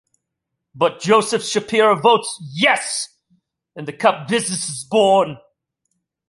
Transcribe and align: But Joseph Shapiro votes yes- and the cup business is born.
But 0.73 0.99
Joseph 1.01 1.43
Shapiro 1.45 1.93
votes 1.95 2.41
yes- 2.55 3.07
and 3.75 3.87
the 3.87 3.93
cup 3.93 4.27
business 4.27 4.67
is 4.67 4.83
born. 4.83 5.37